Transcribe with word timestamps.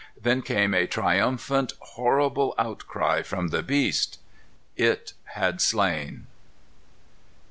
Then 0.19 0.41
came 0.41 0.73
a 0.73 0.87
triumphant, 0.87 1.73
horrible 1.79 2.55
outcry 2.57 3.21
from 3.21 3.49
the 3.49 3.61
beast. 3.61 4.17
It 4.75 5.13
had 5.35 5.61
slain. 5.61 6.25